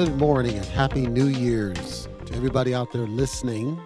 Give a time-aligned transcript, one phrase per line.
[0.00, 3.78] Good morning and happy New Year's to everybody out there listening.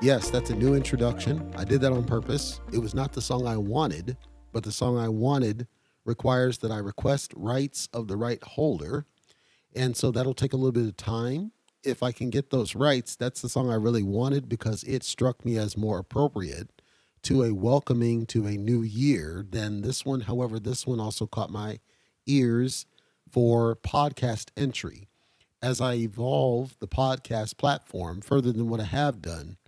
[0.00, 1.54] Yes, that's a new introduction.
[1.56, 2.60] I did that on purpose.
[2.72, 4.16] It was not the song I wanted,
[4.50, 5.68] but the song I wanted
[6.04, 9.06] requires that I request rights of the right holder.
[9.72, 11.52] And so that'll take a little bit of time.
[11.84, 15.44] If I can get those rights, that's the song I really wanted because it struck
[15.44, 16.70] me as more appropriate
[17.22, 20.22] to a welcoming to a new year than this one.
[20.22, 21.78] However, this one also caught my
[22.26, 22.84] ears
[23.30, 25.06] for podcast entry.
[25.62, 29.58] As I evolve the podcast platform further than what I have done,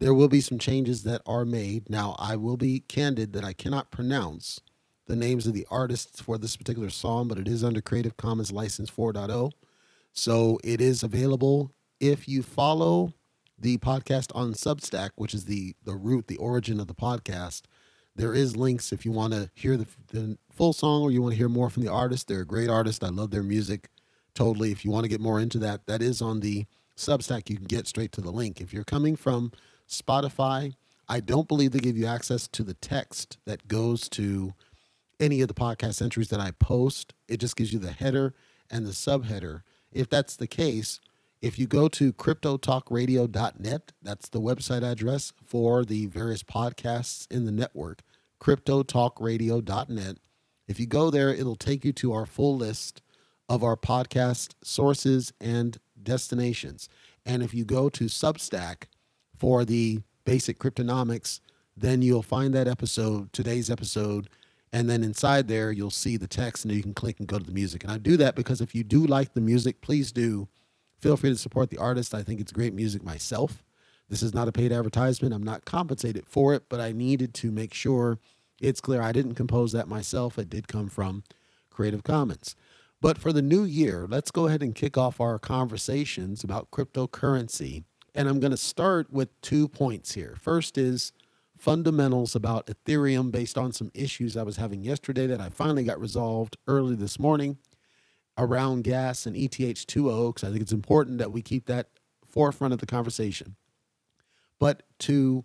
[0.00, 1.88] there will be some changes that are made.
[1.88, 4.60] Now, I will be candid that I cannot pronounce
[5.06, 8.50] the names of the artists for this particular song, but it is under Creative Commons
[8.50, 9.52] License 4.0.
[10.12, 13.14] So it is available if you follow
[13.56, 17.62] the podcast on Substack, which is the the root, the origin of the podcast.
[18.16, 21.34] There is links if you want to hear the, the full song or you want
[21.34, 22.26] to hear more from the artist.
[22.26, 23.04] They're a great artist.
[23.04, 23.90] I love their music
[24.36, 24.70] totally.
[24.70, 27.50] If you want to get more into that, that is on the Substack.
[27.50, 28.60] You can get straight to the link.
[28.60, 29.50] If you're coming from
[29.88, 30.74] Spotify,
[31.08, 34.54] I don't believe they give you access to the text that goes to
[35.18, 37.14] any of the podcast entries that I post.
[37.28, 38.34] It just gives you the header
[38.70, 39.62] and the subheader.
[39.92, 41.00] If that's the case,
[41.40, 47.52] if you go to cryptotalkradio.net, that's the website address for the various podcasts in the
[47.52, 48.02] network,
[48.40, 50.16] cryptotalkradio.net.
[50.66, 53.00] If you go there, it'll take you to our full list
[53.48, 56.88] of our podcast sources and destinations.
[57.24, 58.84] And if you go to Substack
[59.36, 61.40] for the basic cryptonomics,
[61.76, 64.28] then you'll find that episode, today's episode,
[64.72, 67.44] and then inside there you'll see the text and you can click and go to
[67.44, 67.82] the music.
[67.82, 70.48] And I do that because if you do like the music, please do
[70.98, 72.14] feel free to support the artist.
[72.14, 73.62] I think it's great music myself.
[74.08, 75.34] This is not a paid advertisement.
[75.34, 78.18] I'm not compensated for it, but I needed to make sure
[78.60, 80.38] it's clear I didn't compose that myself.
[80.38, 81.24] It did come from
[81.70, 82.54] Creative Commons.
[83.00, 87.84] But for the new year, let's go ahead and kick off our conversations about cryptocurrency.
[88.14, 90.36] And I'm going to start with two points here.
[90.40, 91.12] First is
[91.58, 96.00] fundamentals about Ethereum based on some issues I was having yesterday that I finally got
[96.00, 97.58] resolved early this morning
[98.38, 101.88] around gas and ETH2O because I think it's important that we keep that
[102.26, 103.56] forefront of the conversation.
[104.58, 105.44] But to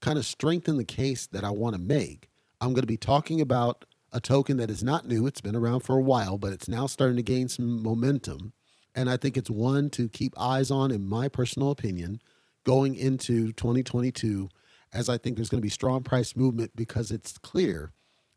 [0.00, 2.30] kind of strengthen the case that I want to make,
[2.60, 5.26] I'm going to be talking about a token that is not new.
[5.26, 8.52] It's been around for a while, but it's now starting to gain some momentum.
[8.94, 12.20] And I think it's one to keep eyes on, in my personal opinion,
[12.64, 14.48] going into 2022,
[14.92, 17.92] as I think there's going to be strong price movement because it's clear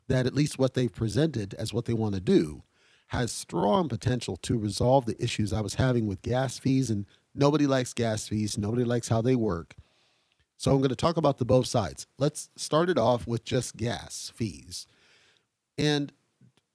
[0.08, 2.64] that at least what they've presented as what they want to do
[3.08, 6.90] has strong potential to resolve the issues I was having with gas fees.
[6.90, 9.76] And nobody likes gas fees, nobody likes how they work.
[10.58, 12.06] So I'm going to talk about the both sides.
[12.18, 14.86] Let's start it off with just gas fees.
[15.80, 16.12] And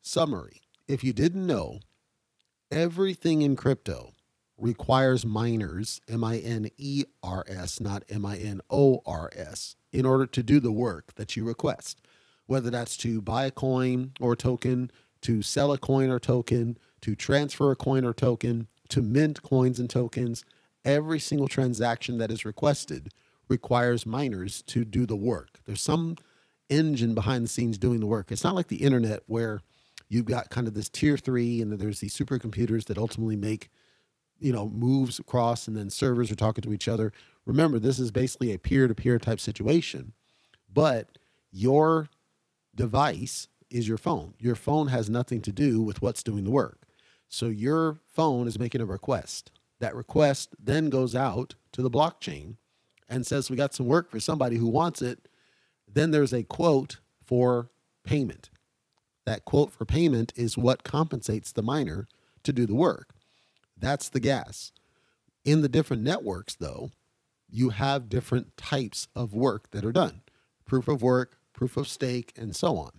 [0.01, 1.81] summary if you didn't know,
[2.71, 4.13] everything in crypto
[4.57, 9.77] requires miners, M I N E R S, not M I N O R S,
[9.93, 12.01] in order to do the work that you request,
[12.47, 14.91] whether that's to buy a coin or token,
[15.21, 19.79] to sell a coin or token, to transfer a coin or token, to mint coins
[19.79, 20.45] and tokens.
[20.83, 23.13] Every single transaction that is requested
[23.49, 25.61] requires miners to do the work.
[25.67, 26.17] There's some
[26.69, 28.33] engine behind the scenes doing the work.
[28.33, 29.61] It's not like the internet where
[30.09, 33.71] you've got kind of this tier three and there's these supercomputers that ultimately make
[34.39, 37.13] you know moves across and then servers are talking to each other
[37.47, 40.13] remember this is basically a peer-to-peer type situation
[40.73, 41.19] but
[41.53, 42.09] your
[42.75, 44.35] device is your phone.
[44.39, 46.87] Your phone has nothing to do with what's doing the work.
[47.29, 49.51] So your phone is making a request.
[49.81, 52.57] That request then goes out to the blockchain
[53.09, 55.29] and says, We got some work for somebody who wants it.
[55.95, 57.71] Then there's a quote for
[58.05, 58.51] payment.
[59.25, 62.07] That quote for payment is what compensates the miner
[62.43, 63.15] to do the work.
[63.79, 64.73] That's the gas.
[65.45, 66.91] In the different networks, though,
[67.49, 70.23] you have different types of work that are done
[70.67, 72.91] proof of work, proof of stake, and so on.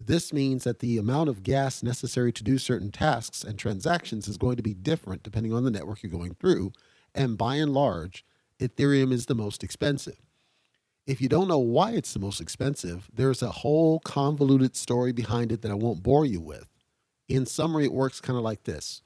[0.00, 4.38] This means that the amount of gas necessary to do certain tasks and transactions is
[4.38, 6.72] going to be different depending on the network you're going through.
[7.14, 8.24] And by and large,
[8.58, 10.18] Ethereum is the most expensive.
[11.08, 15.50] If you don't know why it's the most expensive, there's a whole convoluted story behind
[15.50, 16.68] it that I won't bore you with.
[17.28, 19.02] In summary, it works kind of like this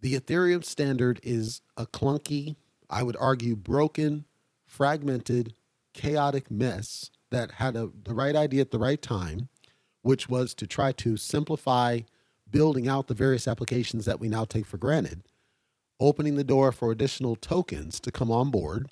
[0.00, 2.56] The Ethereum standard is a clunky,
[2.88, 4.24] I would argue broken,
[4.66, 5.54] fragmented,
[5.92, 9.50] chaotic mess that had a, the right idea at the right time
[10.02, 12.00] which was to try to simplify
[12.50, 15.22] building out the various applications that we now take for granted,
[15.98, 18.90] opening the door for additional tokens to come on board,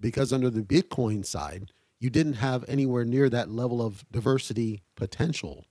[0.00, 5.66] because under the Bitcoin side, you didn't have anywhere near that level of diversity potential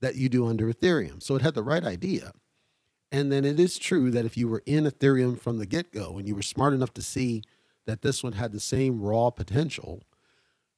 [0.00, 1.22] that you do under Ethereum.
[1.22, 2.32] So it had the right idea.
[3.12, 6.16] And then it is true that if you were in Ethereum from the get go
[6.16, 7.42] and you were smart enough to see
[7.86, 10.02] that this one had the same raw potential,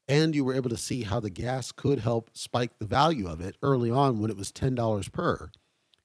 [0.09, 3.41] and you were able to see how the gas could help spike the value of
[3.41, 5.51] it early on when it was $10 per,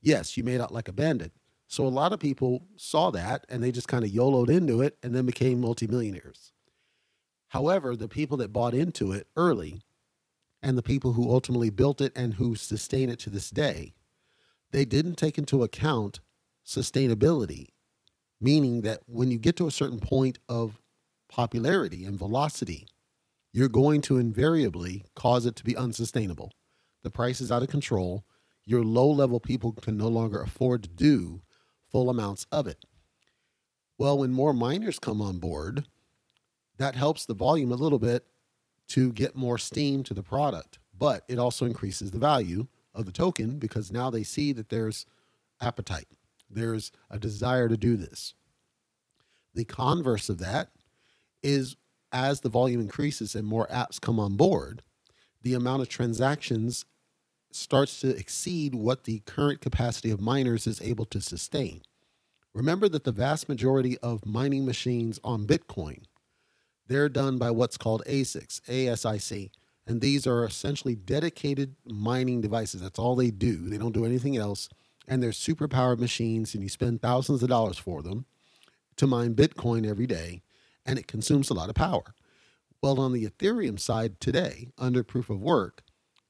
[0.01, 1.31] yes, you made out like a bandit.
[1.67, 4.97] So a lot of people saw that and they just kind of YOLOed into it
[5.03, 6.53] and then became multimillionaires.
[7.49, 9.81] However, the people that bought into it early
[10.61, 13.93] and the people who ultimately built it and who sustain it to this day,
[14.71, 16.19] they didn't take into account
[16.65, 17.67] sustainability,
[18.41, 20.79] meaning that when you get to a certain point of
[21.29, 22.87] popularity and velocity,
[23.53, 26.51] you're going to invariably cause it to be unsustainable.
[27.03, 28.25] The price is out of control.
[28.65, 31.41] Your low level people can no longer afford to do
[31.89, 32.83] full amounts of it.
[33.97, 35.85] Well, when more miners come on board,
[36.77, 38.25] that helps the volume a little bit
[38.89, 43.11] to get more steam to the product, but it also increases the value of the
[43.11, 45.05] token because now they see that there's
[45.61, 46.07] appetite,
[46.49, 48.33] there's a desire to do this.
[49.53, 50.69] The converse of that
[51.43, 51.75] is
[52.11, 54.81] as the volume increases and more apps come on board,
[55.41, 56.85] the amount of transactions
[57.51, 61.81] starts to exceed what the current capacity of miners is able to sustain.
[62.53, 66.03] Remember that the vast majority of mining machines on Bitcoin,
[66.87, 69.51] they're done by what's called ASICs, ASIC,
[69.85, 72.81] and these are essentially dedicated mining devices.
[72.81, 73.69] That's all they do.
[73.69, 74.69] They don't do anything else,
[75.07, 78.25] and they're super powered machines and you spend thousands of dollars for them
[78.97, 80.41] to mine Bitcoin every day,
[80.85, 82.15] and it consumes a lot of power.
[82.81, 85.83] Well, on the Ethereum side today, under proof of work,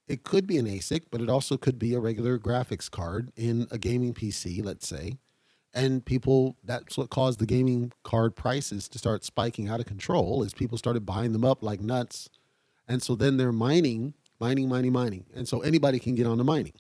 [0.08, 3.68] it could be an ASIC, but it also could be a regular graphics card in
[3.72, 5.18] a gaming PC, let's say.
[5.74, 10.42] And people, that's what caused the gaming card prices to start spiking out of control
[10.44, 12.30] is people started buying them up like nuts.
[12.88, 15.26] And so then they're mining, mining, mining, mining.
[15.36, 16.74] And so anybody can get on the mining.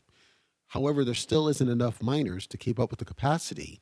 [0.68, 3.81] However, there still isn't enough miners to keep up with the capacity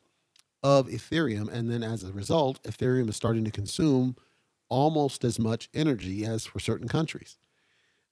[0.62, 1.48] of Ethereum.
[1.48, 4.16] And then as a result, Ethereum is starting to consume
[4.68, 7.38] almost as much energy as for certain countries.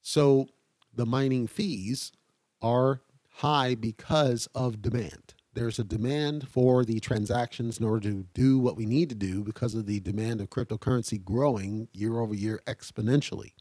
[0.01, 0.47] So
[0.93, 2.11] the mining fees
[2.61, 3.01] are
[3.35, 5.34] high because of demand.
[5.55, 9.41] There's a demand for the transactions in order to do what we need to do
[9.41, 13.53] because of the demand of cryptocurrency growing year over year exponentially.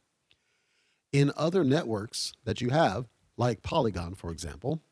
[1.13, 3.07] In other networks that you have,
[3.37, 4.83] like Polygon, for example,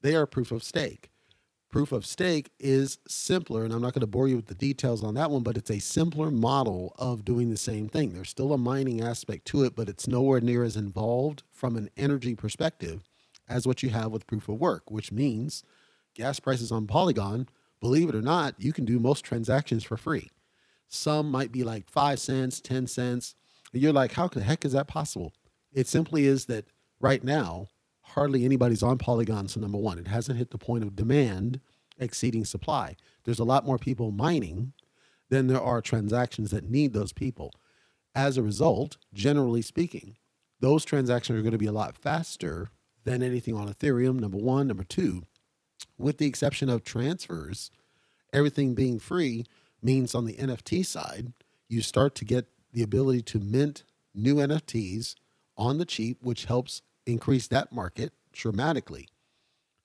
[0.00, 1.10] they are proof of stake.
[1.68, 5.04] Proof of stake is simpler, and I'm not going to bore you with the details
[5.04, 8.14] on that one, but it's a simpler model of doing the same thing.
[8.14, 11.90] There's still a mining aspect to it, but it's nowhere near as involved from an
[11.98, 13.02] energy perspective
[13.46, 15.62] as what you have with proof of work, which means
[16.20, 17.48] gas prices on Polygon,
[17.80, 20.30] believe it or not, you can do most transactions for free.
[20.88, 23.34] Some might be like five cents, 10 cents.
[23.72, 25.32] And you're like, how the heck is that possible?
[25.72, 26.66] It simply is that
[27.00, 27.68] right now,
[28.02, 29.48] hardly anybody's on Polygon.
[29.48, 31.60] So, number one, it hasn't hit the point of demand
[31.98, 32.96] exceeding supply.
[33.24, 34.72] There's a lot more people mining
[35.28, 37.52] than there are transactions that need those people.
[38.14, 40.16] As a result, generally speaking,
[40.58, 42.70] those transactions are going to be a lot faster
[43.04, 44.66] than anything on Ethereum, number one.
[44.66, 45.22] Number two,
[45.98, 47.70] with the exception of transfers,
[48.32, 49.44] everything being free
[49.82, 51.32] means on the NFT side,
[51.68, 53.84] you start to get the ability to mint
[54.14, 55.14] new NFTs
[55.56, 59.08] on the cheap, which helps increase that market dramatically.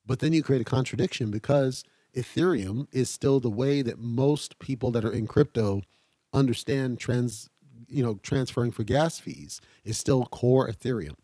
[0.05, 1.83] But then you create a contradiction because
[2.15, 5.81] Ethereum is still the way that most people that are in crypto
[6.33, 7.49] understand trans,
[7.87, 11.15] you know, transferring for gas fees is still core Ethereum.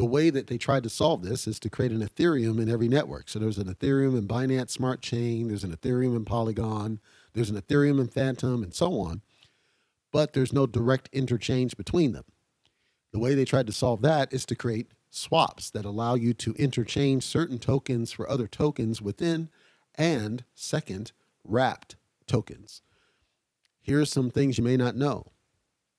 [0.00, 2.88] The way that they tried to solve this is to create an Ethereum in every
[2.88, 3.28] network.
[3.28, 7.00] So there's an Ethereum in Binance Smart Chain, there's an Ethereum in Polygon,
[7.34, 9.20] there's an Ethereum in Fantom, and so on.
[10.10, 12.24] But there's no direct interchange between them.
[13.12, 16.54] The way they tried to solve that is to create swaps that allow you to
[16.54, 19.50] interchange certain tokens for other tokens within,
[19.96, 21.12] and second,
[21.44, 22.80] wrapped tokens.
[23.82, 25.26] Here's some things you may not know.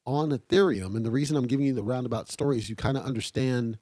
[0.07, 3.05] On Ethereum, and the reason I'm giving you the roundabout story is you kind of
[3.05, 3.77] understand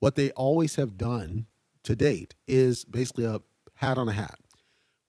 [0.00, 1.46] what they always have done
[1.84, 3.40] to date is basically a
[3.74, 4.38] hat on a hat.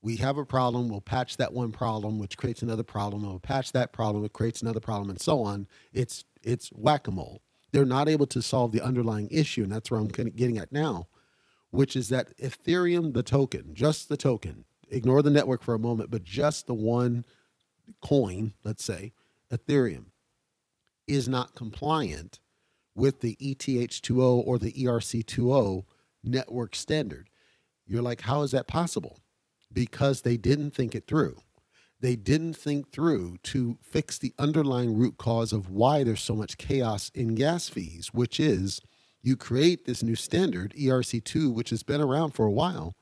[0.03, 3.71] We have a problem, we'll patch that one problem, which creates another problem, we'll patch
[3.73, 5.67] that problem, it creates another problem, and so on.
[5.91, 9.63] It's it's whack-a-mole they're not able to solve the underlying issue.
[9.63, 11.07] And that's where I'm getting at now,
[11.69, 16.11] which is that Ethereum, the token, just the token, ignore the network for a moment,
[16.11, 17.25] but just the one
[18.01, 19.13] coin, let's say,
[19.51, 20.05] Ethereum,
[21.07, 22.39] is not compliant
[22.95, 25.85] with the ETH2O or the ERC20
[26.23, 27.29] network standard.
[27.85, 29.19] You're like, how is that possible?
[29.71, 31.37] Because they didn't think it through
[32.01, 36.57] they didn't think through to fix the underlying root cause of why there's so much
[36.57, 38.81] chaos in gas fees, which is
[39.21, 42.95] you create this new standard, ERC2, which has been around for a while,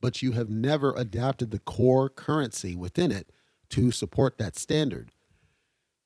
[0.00, 3.30] but you have never adapted the core currency within it
[3.70, 5.12] to support that standard.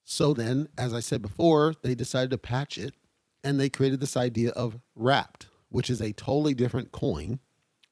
[0.05, 2.93] So then, as I said before, they decided to patch it
[3.45, 7.39] and they created this idea of wrapped, which is a totally different coin,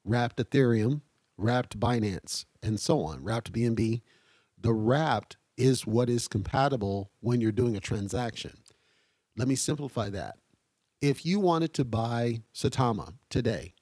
[0.05, 1.03] wrapped Ethereum,
[1.37, 4.01] wrapped Binance, and so on, wrapped BNB.
[4.59, 8.53] The wrapped is what is compatible when you're doing a transaction.
[9.37, 10.39] Let me simplify that.
[11.01, 13.75] If you wanted to buy Saitama today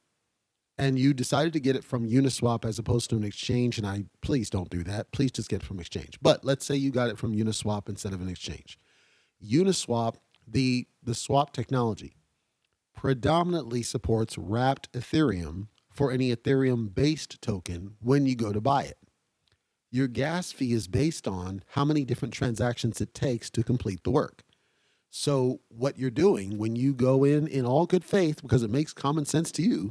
[0.78, 4.04] and you decided to get it from Uniswap as opposed to an exchange, and I
[4.22, 5.12] please don't do that.
[5.12, 6.18] Please just get it from exchange.
[6.22, 8.78] But let's say you got it from Uniswap instead of an exchange.
[9.46, 12.16] Uniswap, the the swap technology,
[12.94, 18.98] predominantly supports wrapped Ethereum for any Ethereum based token when you go to buy it.
[19.90, 24.10] Your gas fee is based on how many different transactions it takes to complete the
[24.10, 24.44] work.
[25.10, 28.92] So, what you're doing when you go in in all good faith, because it makes
[28.92, 29.90] common sense to you,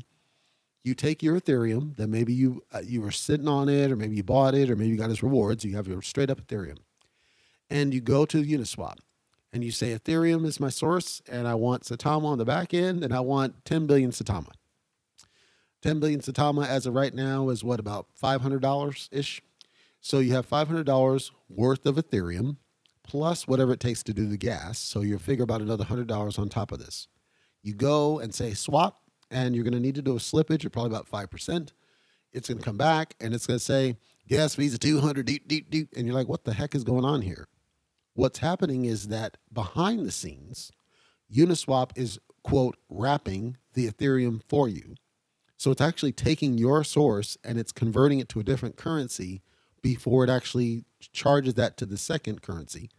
[0.84, 4.16] you take your Ethereum that maybe you uh, you were sitting on it, or maybe
[4.16, 5.66] you bought it, or maybe you got as rewards.
[5.66, 6.78] You have your straight up Ethereum,
[7.70, 9.00] and you go to Uniswap,
[9.52, 13.04] and you say Ethereum is my source, and I want Saitama on the back end,
[13.04, 14.52] and I want 10 billion Saitama.
[15.82, 19.42] 10 billion Saitama as of right now is what about $500 ish.
[20.02, 22.58] So you have $500 worth of Ethereum
[23.04, 24.78] plus whatever it takes to do the gas.
[24.78, 27.08] So you figure about another $100 on top of this.
[27.64, 29.02] You go and say swap
[29.32, 31.72] and you're going to need to do a slippage of probably about 5%.
[32.32, 35.48] It's going to come back and it's going to say gas fees of 200 deep,
[35.48, 35.90] deep, deep.
[35.98, 37.48] And you're like, what the heck is going on here?
[38.20, 40.74] What's happening is that behind the scenes,
[41.34, 44.96] Uniswap is, quote, wrapping the Ethereum for you.
[45.56, 49.42] So it's actually taking your source and it's converting it to a different currency
[49.82, 50.84] before it actually
[51.14, 52.90] charges that to the second currency.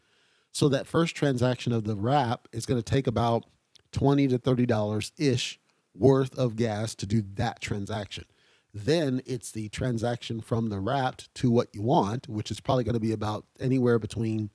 [0.53, 3.45] So that first transaction of the wrap is going to take about
[3.93, 5.61] 20 to $30 ish
[5.95, 8.25] worth of gas to do that transaction.
[8.73, 12.95] Then it's the transaction from the wrapped to what you want, which is probably going
[12.95, 14.49] to be about anywhere between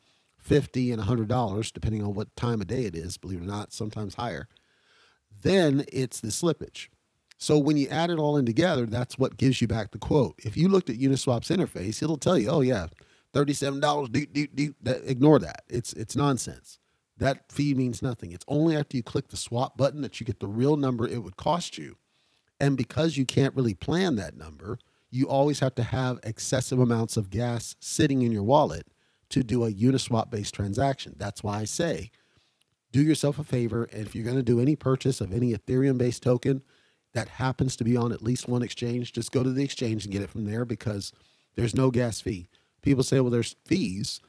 [0.45, 3.73] 50 and $100, depending on what time of day it is, believe it or not,
[3.73, 4.47] sometimes higher.
[5.41, 6.89] Then it's the slippage.
[7.39, 10.35] So when you add it all in together, that's what gives you back the quote.
[10.43, 12.87] If you looked at Uniswap's interface, it'll tell you, oh yeah,
[13.33, 14.75] $37, deep, deep, deep.
[14.85, 15.63] Ignore that.
[15.67, 16.77] It's it's nonsense.
[17.17, 18.31] That fee means nothing.
[18.31, 21.23] It's only after you click the swap button that you get the real number it
[21.23, 21.97] would cost you.
[22.59, 24.77] And because you can't really plan that number,
[25.09, 28.85] you always have to have excessive amounts of gas sitting in your wallet
[29.29, 31.15] to do a Uniswap based transaction.
[31.17, 32.11] That's why I say
[32.91, 33.83] do yourself a favor.
[33.91, 36.61] And if you're going to do any purchase of any Ethereum based token
[37.13, 40.13] that happens to be on at least one exchange, just go to the exchange and
[40.13, 41.11] get it from there because
[41.55, 42.47] there's no gas fee.
[42.81, 44.21] People say, well, there's fees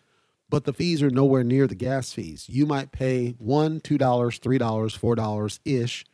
[0.48, 2.46] but the fees are nowhere near the gas fees.
[2.48, 6.04] You might pay one, two dollars, three dollars, four dollars ish,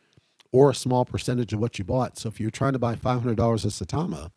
[0.50, 2.18] or a small percentage of what you bought.
[2.18, 4.30] So if you're trying to buy five hundred dollars of Saitama,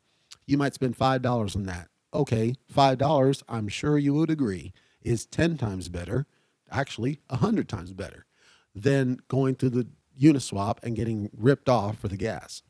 [0.46, 1.88] you might spend five dollars on that.
[2.16, 6.26] Okay, five dollars, I'm sure you would agree, is ten times better,
[6.72, 8.26] actually a hundred times better,
[8.74, 12.64] than going through the Uniswap and getting ripped off for the gas.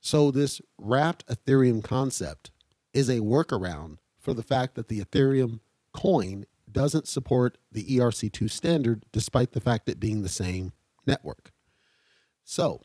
[0.00, 2.50] So this wrapped Ethereum concept
[2.92, 5.60] is a workaround for the fact that the Ethereum
[5.92, 10.72] coin doesn't support the ERC2 standard, despite the fact it being the same
[11.06, 11.52] network.
[12.42, 12.80] So,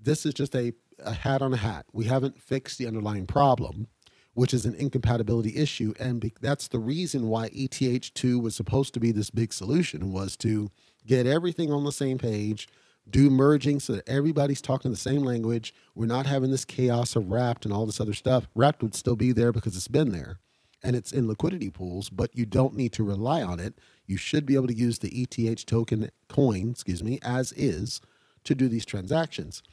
[0.00, 1.86] this is just a, a hat on a hat.
[1.92, 3.88] We haven't fixed the underlying problem,
[4.38, 5.92] which is an incompatibility issue.
[5.98, 10.36] And be, that's the reason why ETH2 was supposed to be this big solution was
[10.36, 10.70] to
[11.04, 12.68] get everything on the same page,
[13.10, 15.74] do merging so that everybody's talking the same language.
[15.96, 18.46] We're not having this chaos of wrapped and all this other stuff.
[18.54, 20.38] Wrapped would still be there because it's been there
[20.84, 23.74] and it's in liquidity pools, but you don't need to rely on it.
[24.06, 28.00] You should be able to use the ETH token coin, excuse me, as is
[28.44, 29.64] to do these transactions.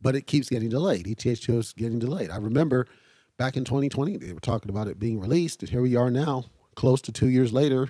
[0.00, 1.04] But it keeps getting delayed.
[1.04, 2.30] ETH2 is getting delayed.
[2.30, 2.86] I remember
[3.36, 6.44] back in 2020, they were talking about it being released, and here we are now,
[6.74, 7.88] close to two years later.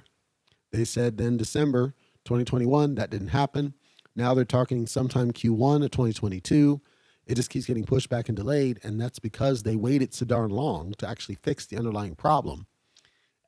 [0.73, 3.75] They said then December 2021, that didn't happen.
[4.15, 6.81] Now they're talking sometime Q1 of 2022
[7.27, 8.79] it just keeps getting pushed back and delayed.
[8.83, 12.67] And that's because they waited so darn long to actually fix the underlying problem.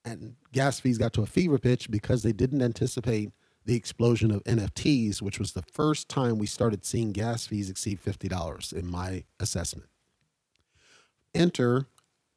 [0.05, 3.31] And gas fees got to a fever pitch because they didn't anticipate
[3.65, 8.03] the explosion of NFTs, which was the first time we started seeing gas fees exceed
[8.03, 9.89] $50 in my assessment.
[11.35, 11.87] Enter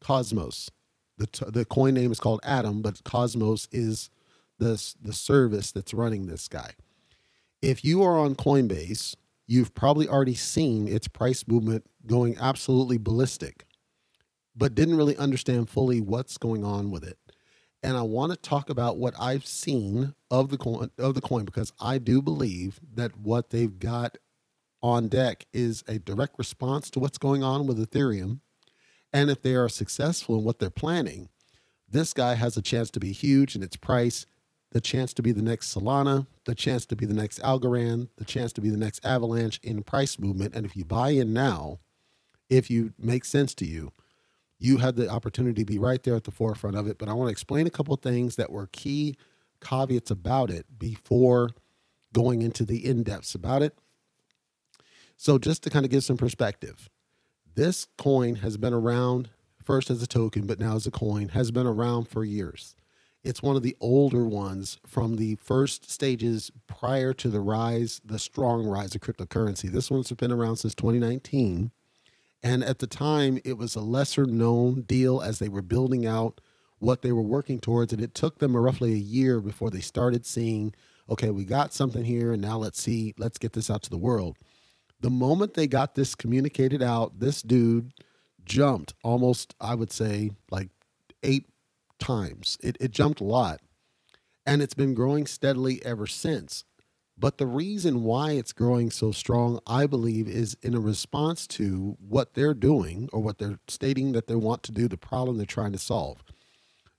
[0.02, 0.70] Cosmos.
[1.18, 4.10] The, t- the coin name is called Atom, but Cosmos is
[4.58, 6.72] the, the service that's running this guy.
[7.62, 9.16] If you are on Coinbase,
[9.48, 13.66] you've probably already seen its price movement going absolutely ballistic,
[14.56, 17.18] but didn't really understand fully what's going on with it.
[17.84, 21.46] And I want to talk about what I've seen of the coin of the coin
[21.46, 24.18] because I do believe that what they've got
[24.84, 28.40] on deck is a direct response to what's going on with Ethereum
[29.14, 31.30] And if they are successful in what they're planning,
[31.90, 34.26] this guy has a chance to be huge in its price,
[34.72, 38.26] the chance to be the next Solana, the chance to be the next Algorand, the
[38.26, 40.56] chance to be the next Avalanche in price movement.
[40.56, 41.80] And if you buy in now,
[42.50, 43.92] if you make sense to you,
[44.60, 46.98] you have the opportunity to be right there at the forefront of it.
[46.98, 49.18] But I want to explain a couple things that were key
[49.60, 51.50] caveats about it before
[52.14, 53.78] going into the in depths about it.
[55.18, 56.90] So, just to kind of give some perspective,
[57.56, 59.30] this coin has been around
[59.64, 62.76] first as a token, but now as a coin, has been around for years.
[63.24, 68.18] It's one of the older ones from the first stages prior to the rise, the
[68.18, 69.70] strong rise of cryptocurrency.
[69.70, 71.72] This one's been around since 2019.
[72.44, 76.42] And at the time, it was a lesser known deal as they were building out
[76.80, 77.94] what they were working towards.
[77.94, 80.74] And it took them roughly a year before they started seeing,
[81.08, 83.98] okay, we got something here, and now let's see, let's get this out to the
[83.98, 84.38] world.
[85.02, 87.92] The moment they got this communicated out, this dude
[88.46, 90.70] jumped almost, I would say, like
[91.24, 91.50] eight
[92.00, 92.58] times.
[92.62, 93.62] It, it jumped a lot.
[94.46, 96.64] And it's been growing steadily ever since.
[97.18, 101.96] But the reason why it's growing so strong, I believe, is in a response to
[102.00, 105.46] what they're doing or what they're stating that they want to do, the problem they're
[105.46, 106.24] trying to solve.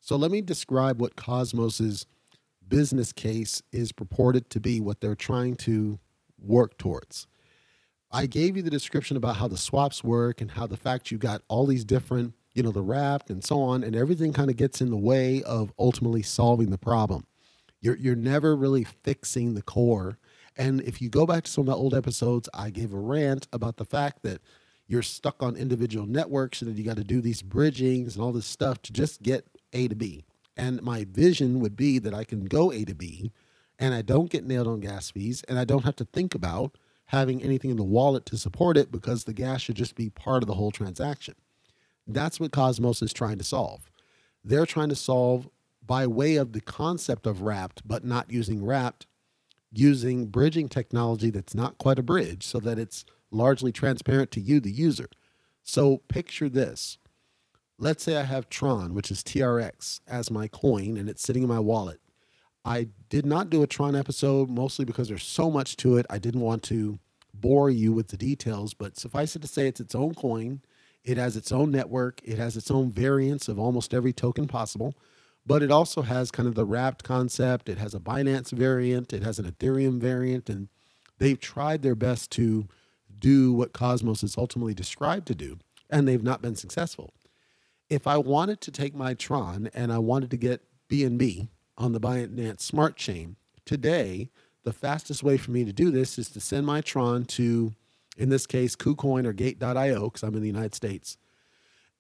[0.01, 2.07] So let me describe what Cosmos's
[2.69, 5.99] business case is purported to be, what they're trying to
[6.39, 7.27] work towards.
[8.13, 11.19] I gave you the description about how the swaps work and how the fact you
[11.19, 14.57] got all these different, you know, the wrapped and so on, and everything kind of
[14.57, 17.27] gets in the way of ultimately solving the problem.
[17.81, 20.19] You're you're never really fixing the core.
[20.57, 23.49] And if you go back to some of the old episodes, I gave a rant
[23.53, 24.43] about the fact that
[24.87, 28.33] you're stuck on individual networks and that you got to do these bridgings and all
[28.33, 30.25] this stuff to just get A to B.
[30.55, 33.33] And my vision would be that I can go A to B
[33.79, 36.77] and I don't get nailed on gas fees and I don't have to think about
[37.13, 40.43] having anything in the wallet to support it because the gas should just be part
[40.43, 41.35] of the whole transaction.
[42.07, 43.91] That's what Cosmos is trying to solve.
[44.43, 45.49] They're trying to solve
[45.87, 49.07] by way of the concept of wrapped, but not using wrapped,
[49.71, 54.59] using bridging technology that's not quite a bridge so that it's largely transparent to you,
[54.59, 55.09] the user.
[55.63, 56.97] So picture this.
[57.79, 61.49] Let's say I have Tron, which is TRX, as my coin, and it's sitting in
[61.49, 62.01] my wallet.
[62.65, 66.07] I did not do a Tron episode mostly because there's so much to it.
[66.09, 66.99] I didn't want to
[67.35, 70.61] bore you with the details, but suffice it to say, it's its own coin.
[71.05, 72.21] It has its own network.
[72.23, 74.95] It has its own variants of almost every token possible
[75.45, 77.69] but it also has kind of the wrapped concept.
[77.69, 80.69] It has a Binance variant, it has an Ethereum variant, and
[81.19, 82.69] they've tried their best to
[83.19, 85.59] do what Cosmos is ultimately described to do,
[85.91, 87.13] and they've not been successful.
[87.89, 92.01] If I wanted to take my Tron and I wanted to get BNB on the
[92.01, 94.31] Binance Smart Chain today,
[94.65, 97.73] the fastest way for me to do this is to send my Tron to,
[98.17, 101.17] in this case, KuCoin or Gate.io, because I'm in the United States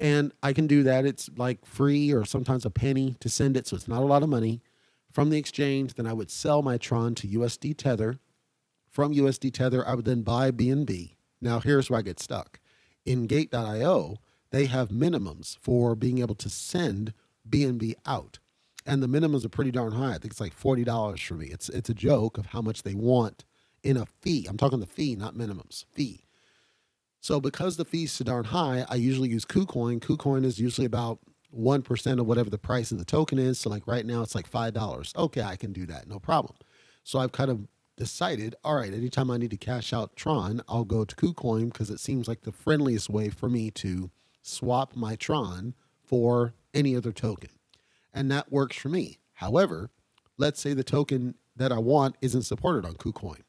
[0.03, 1.07] and I can do that.
[1.07, 3.69] It's like free or sometimes a penny to send it.
[3.69, 4.61] So it's not a lot of money
[5.13, 5.95] from the exchange.
[5.95, 8.19] Then I would sell my Tron to USD Tether.
[8.91, 11.13] From USD Tether, I would then buy BNB.
[11.41, 12.59] Now, here's where I get stuck.
[13.07, 14.17] In Gate.io,
[14.51, 17.15] they have minimums for being able to send
[17.49, 18.41] BNB out.
[18.85, 20.11] And the minimums are pretty darn high.
[20.11, 21.47] I think it's like $40 for me.
[21.47, 23.45] It's, it's a joke of how much they want
[23.83, 24.47] in a fee.
[24.49, 26.25] I'm talking the fee, not minimums, fee.
[27.21, 30.01] So because the fees so darn high, I usually use KuCoin.
[30.01, 31.21] KuCoin is usually about
[31.57, 33.61] 1% of whatever the price of the token is.
[33.61, 35.17] So like right now it's like $5.
[35.17, 36.09] Okay, I can do that.
[36.09, 36.57] No problem.
[37.05, 40.85] So I've kind of decided, all right, anytime I need to cash out Tron, I'll
[40.85, 44.11] go to KuCoin because it seems like the friendliest way for me to
[44.43, 47.51] swap my Tron for any other token.
[48.13, 49.19] And that works for me.
[49.35, 49.91] However,
[50.39, 53.43] let's say the token that I want isn't supported on KuCoin.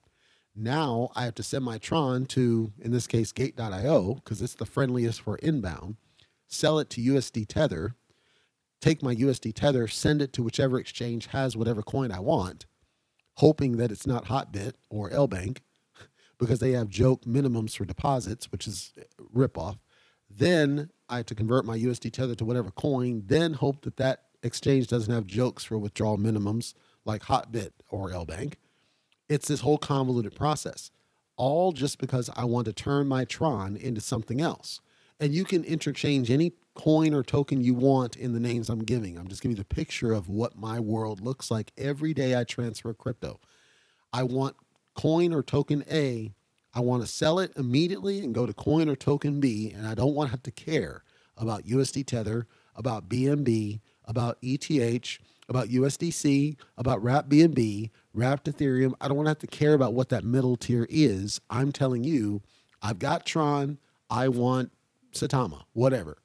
[0.56, 4.66] Now I have to send my Tron to, in this case, gate.io, because it's the
[4.66, 5.98] friendliest for inbound,
[6.48, 7.96] sell it to USD Tether,
[8.80, 12.66] take my USD Tether, send it to whichever exchange has whatever coin I want,
[13.38, 15.60] hoping that it's not Hotbit or LBank,
[16.38, 18.94] because they have joke minimums for deposits, which is
[19.36, 19.80] ripoff.
[20.30, 24.26] Then I have to convert my USD Tether to whatever coin, then hope that that
[24.44, 26.74] exchange doesn't have jokes for withdrawal minimums
[27.06, 28.54] like Hotbit or LBank
[29.30, 30.92] it's this whole convoluted process,
[31.36, 34.80] all just because I want to turn my Tron into something else.
[35.20, 39.18] And you can interchange any coin or token you want in the names I'm giving.
[39.18, 42.44] I'm just giving you the picture of what my world looks like every day I
[42.44, 43.40] transfer crypto.
[44.12, 44.56] I want
[44.96, 46.34] coin or token A.
[46.74, 49.72] I want to sell it immediately and go to coin or token B.
[49.76, 51.04] And I don't want to have to care
[51.38, 58.94] about USD Tether, about BNB, about ETH, about USDC, about Wrap BNB, wrapped Ethereum.
[59.02, 61.42] I don't want to have to care about what that middle tier is.
[61.50, 62.42] I'm telling you,
[62.82, 63.78] I've got Tron.
[64.10, 64.72] I want
[65.14, 66.18] Saitama, whatever.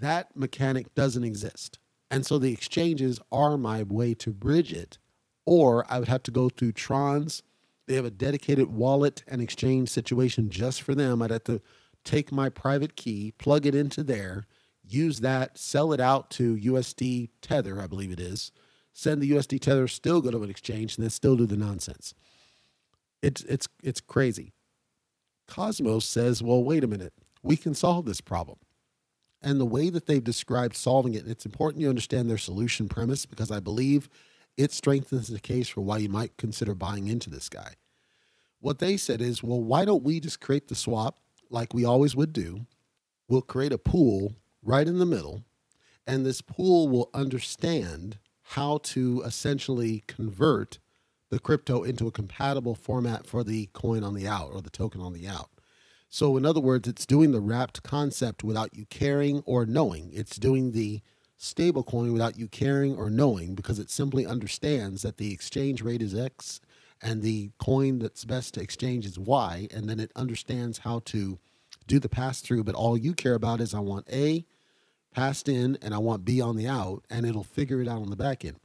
[0.00, 1.78] that mechanic doesn't exist.
[2.10, 4.98] And so the exchanges are my way to bridge it.
[5.46, 7.42] Or I would have to go through Tron's.
[7.86, 11.22] They have a dedicated wallet and exchange situation just for them.
[11.22, 11.60] I'd have to
[12.04, 14.44] take my private key, plug it into there,
[14.86, 18.52] use that, sell it out to USD Tether, I believe it is,
[18.92, 22.14] send the USD Tether, still go to an exchange, and then still do the nonsense.
[23.22, 24.52] It's it's it's crazy.
[25.46, 28.58] Cosmos says, well, wait a minute, we can solve this problem.
[29.42, 33.26] And the way that they've described solving it, it's important you understand their solution premise
[33.26, 34.08] because I believe
[34.56, 37.74] it strengthens the case for why you might consider buying into this guy.
[38.60, 41.18] What they said is, well, why don't we just create the swap
[41.50, 42.66] like we always would do?
[43.28, 44.34] We'll create a pool
[44.64, 45.42] right in the middle,
[46.06, 50.78] and this pool will understand how to essentially convert
[51.30, 55.00] the crypto into a compatible format for the coin on the out or the token
[55.00, 55.50] on the out.
[56.10, 60.10] So, in other words, it's doing the wrapped concept without you caring or knowing.
[60.12, 61.00] It's doing the
[61.36, 66.02] stable coin without you caring or knowing because it simply understands that the exchange rate
[66.02, 66.60] is X
[67.02, 69.66] and the coin that's best to exchange is Y.
[69.74, 71.38] And then it understands how to
[71.88, 72.62] do the pass through.
[72.64, 74.46] But all you care about is I want A
[75.14, 78.10] passed in and I want B on the out, and it'll figure it out on
[78.10, 78.56] the back end.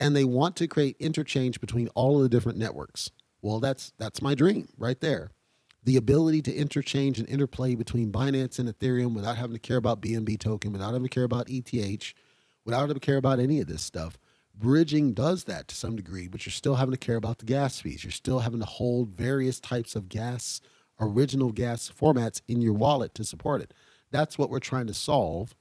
[0.00, 3.10] And they want to create interchange between all of the different networks.
[3.42, 5.30] Well, that's that's my dream right there.
[5.84, 10.00] The ability to interchange and interplay between Binance and Ethereum without having to care about
[10.00, 12.14] BNB token, without having to care about ETH,
[12.64, 14.16] without having to care about any of this stuff.
[14.54, 17.80] Bridging does that to some degree, but you're still having to care about the gas
[17.80, 18.04] fees.
[18.04, 20.60] You're still having to hold various types of gas,
[21.00, 23.72] original gas formats in your wallet to support it.
[24.10, 25.54] That's what we're trying to solve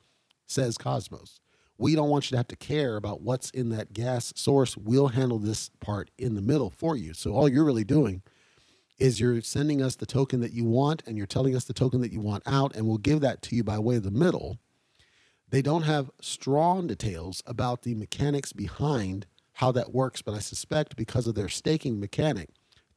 [0.52, 1.40] says Cosmos.
[1.78, 4.78] We don't want you to have to care about what's in that gas source.
[4.78, 7.14] We'll handle this part in the middle for you.
[7.14, 8.22] So all you're really doing
[9.00, 12.02] is you're sending us the token that you want and you're telling us the token
[12.02, 14.60] that you want out, and we'll give that to you by way of the middle.
[15.50, 20.96] They don't have strong details about the mechanics behind how that works, but I suspect
[20.96, 22.50] because of their staking mechanic,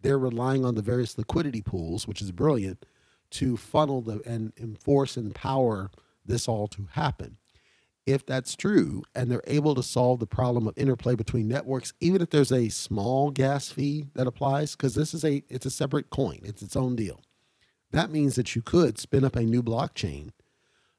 [0.03, 2.85] they're relying on the various liquidity pools, which is brilliant,
[3.31, 5.91] to funnel the and enforce and power
[6.27, 7.39] this all to happen
[8.07, 12.21] if that's true and they're able to solve the problem of interplay between networks even
[12.21, 16.11] if there's a small gas fee that applies because this is a it's a separate
[16.11, 17.21] coin it's its own deal.
[17.91, 20.31] That means that you could spin up a new blockchain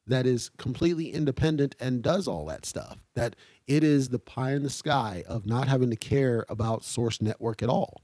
[0.08, 3.36] that is completely independent and does all that stuff that
[3.68, 7.63] it is the pie in the sky of not having to care about source network
[7.63, 8.02] at all.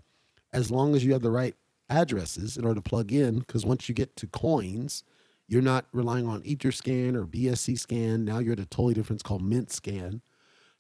[0.52, 1.56] As long as you have the right
[1.90, 5.04] addresses in order to plug in because once you get to coins
[5.52, 8.24] you're not relying on Etherscan or BSC scan.
[8.24, 10.22] Now you're at a totally different, called Mintscan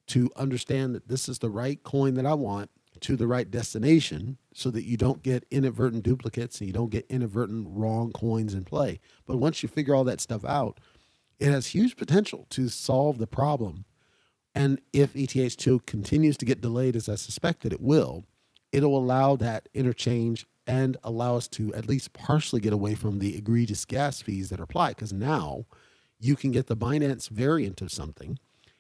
[0.08, 2.70] to understand that this is the right coin that I want
[3.02, 7.06] to the right destination so that you don't get inadvertent duplicates and you don't get
[7.10, 9.02] inadvertent wrong coins in play.
[9.26, 10.80] But once you figure all that stuff out,
[11.38, 13.84] it has huge potential to solve the problem.
[14.56, 18.24] And if ETH2 continues to get delayed, as I suspect that it will,
[18.72, 23.36] it'll allow that interchange and allow us to at least partially get away from the
[23.38, 24.96] egregious gas fees that are applied.
[24.96, 25.66] Because now
[26.20, 28.38] you can get the Binance variant of something,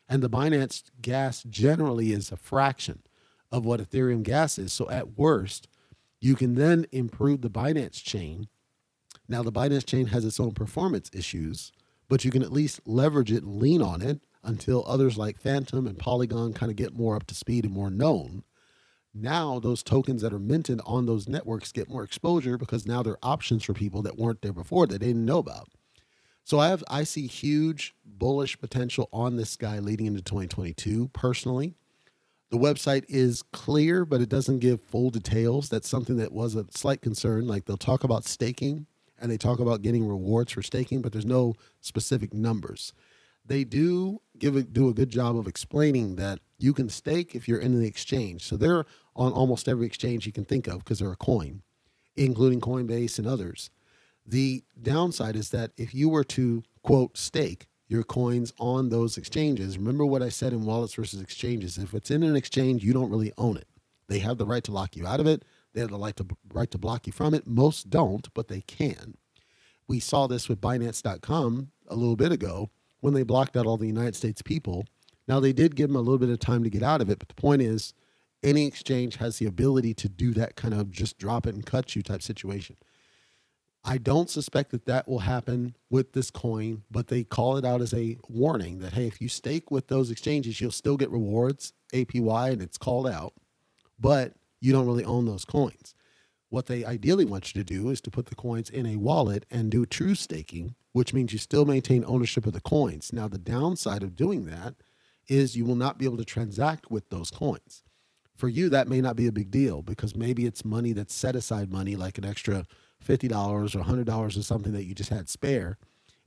[0.07, 3.01] and the Binance gas generally is a fraction
[3.51, 4.71] of what Ethereum gas is.
[4.71, 5.67] So at worst,
[6.19, 8.47] you can then improve the Binance chain.
[9.27, 11.71] Now, the Binance chain has its own performance issues,
[12.07, 15.87] but you can at least leverage it and lean on it until others like Fantom
[15.87, 18.43] and Polygon kind of get more up to speed and more known
[19.13, 23.17] now those tokens that are minted on those networks get more exposure because now they're
[23.21, 25.69] options for people that weren't there before that they didn't know about.
[26.43, 31.75] So I have I see huge bullish potential on this guy leading into 2022 personally.
[32.49, 35.69] The website is clear, but it doesn't give full details.
[35.69, 37.47] That's something that was a slight concern.
[37.47, 38.87] Like they'll talk about staking
[39.19, 42.91] and they talk about getting rewards for staking, but there's no specific numbers.
[43.45, 47.47] They do give a, do a good job of explaining that you can stake if
[47.47, 48.45] you're in the exchange.
[48.45, 51.61] So they're on almost every exchange you can think of because they're a coin,
[52.15, 53.69] including Coinbase and others.
[54.25, 59.77] The downside is that if you were to quote stake your coins on those exchanges,
[59.77, 61.77] remember what I said in wallets versus exchanges.
[61.77, 63.67] If it's in an exchange, you don't really own it.
[64.07, 65.43] They have the right to lock you out of it.
[65.73, 67.47] They have the right to right to block you from it.
[67.47, 69.15] Most don't, but they can.
[69.87, 72.69] We saw this with Binance.com a little bit ago
[73.01, 74.85] when they blocked out all the United States people
[75.27, 77.19] now, they did give them a little bit of time to get out of it,
[77.19, 77.93] but the point is,
[78.43, 81.95] any exchange has the ability to do that kind of just drop it and cut
[81.95, 82.75] you type situation.
[83.83, 87.81] I don't suspect that that will happen with this coin, but they call it out
[87.81, 91.73] as a warning that, hey, if you stake with those exchanges, you'll still get rewards,
[91.93, 93.33] APY, and it's called out,
[93.99, 95.95] but you don't really own those coins.
[96.51, 99.45] What they ideally want you to do is to put the coins in a wallet
[99.49, 103.13] and do true staking, which means you still maintain ownership of the coins.
[103.13, 104.75] Now, the downside of doing that
[105.29, 107.83] is you will not be able to transact with those coins.
[108.35, 111.37] For you, that may not be a big deal because maybe it's money that's set
[111.37, 112.65] aside money, like an extra
[113.01, 113.31] $50
[113.73, 115.77] or $100 or something that you just had spare,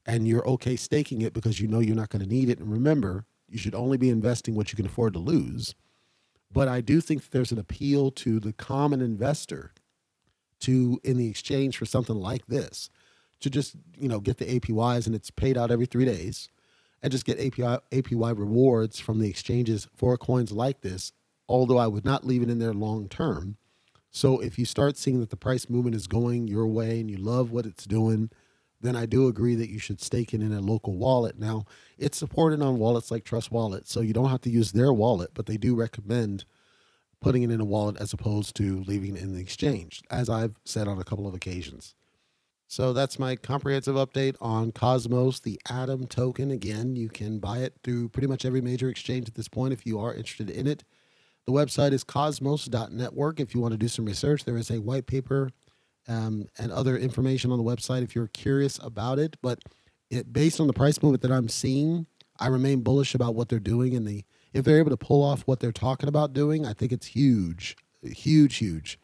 [0.07, 2.61] and you're okay staking it because you know you're not going to need it.
[2.61, 5.75] And remember, you should only be investing what you can afford to lose.
[6.51, 9.73] But I do think there's an appeal to the common investor
[10.65, 12.91] to in the exchange for something like this
[13.41, 16.49] to just you know get the APYs and it's paid out every three days
[17.03, 21.13] and just get API APY rewards from the exchanges for coins like this.
[21.47, 23.59] Although I would not leave it in there long term.
[24.11, 27.19] So if you start seeing that the price movement is going your way and you
[27.19, 28.31] love what it's doing,
[28.81, 31.39] then I do agree that you should stake it in a local wallet.
[31.39, 31.65] Now,
[31.99, 35.31] it's supported on wallets like Trust Wallet, so you don't have to use their wallet,
[35.35, 36.45] but they do recommend
[37.25, 40.57] putting it in a wallet as opposed to leaving it in the exchange, as I've
[40.67, 41.95] said on a couple of occasions.
[42.67, 46.51] So that's my comprehensive update on Cosmos, the Atom token.
[46.51, 49.87] Again, you can buy it through pretty much every major exchange at this point if
[49.87, 50.85] you are interested in it.
[51.47, 53.41] The website is cosmos.network.
[53.41, 55.49] If you want to do some research, there is a white paper
[56.07, 59.37] um, and other information on the website if you're curious about it.
[59.41, 59.61] But
[60.11, 62.05] it, based on the price movement that I'm seeing,
[62.39, 65.43] I remain bullish about what they're doing and the if they're able to pull off
[65.43, 68.99] what they're talking about doing, I think it's huge, huge, huge,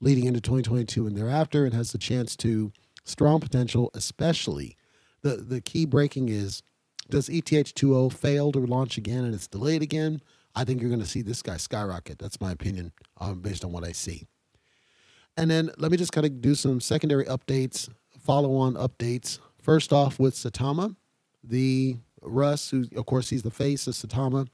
[0.00, 2.72] leading into 2022 and thereafter, and has the chance to
[3.04, 4.76] strong potential, especially
[5.22, 6.62] the the key breaking is
[7.08, 10.20] does ETH2O fail to launch again and it's delayed again?
[10.54, 12.18] I think you're going to see this guy skyrocket.
[12.18, 14.26] That's my opinion um, based on what I see.
[15.36, 17.88] And then let me just kind of do some secondary updates,
[18.18, 19.38] follow on updates.
[19.60, 20.96] First off, with Saitama,
[21.44, 24.48] the Russ, who of course he's the face of Saitama,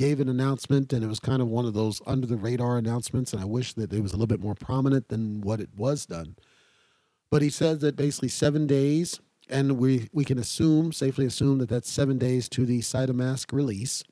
[0.00, 3.34] gave an announcement, and it was kind of one of those under the radar announcements.
[3.34, 6.06] And I wish that it was a little bit more prominent than what it was
[6.06, 6.36] done.
[7.30, 11.68] But he said that basically seven days, and we we can assume safely assume that
[11.68, 14.02] that's seven days to the SaitaMask release.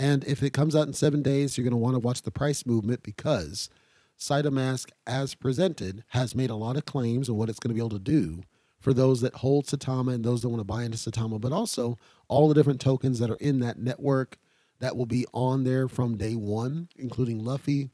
[0.00, 2.32] And if it comes out in seven days, you're going to want to watch the
[2.32, 3.70] price movement because
[4.18, 7.80] SaitaMask, as presented, has made a lot of claims on what it's going to be
[7.80, 8.42] able to do
[8.80, 11.96] for those that hold Saitama and those that want to buy into Saitama, but also
[12.26, 14.38] all the different tokens that are in that network
[14.80, 17.90] that will be on there from day one, including Luffy,